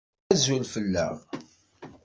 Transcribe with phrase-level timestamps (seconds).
[0.33, 1.15] Azul fell-aɣ.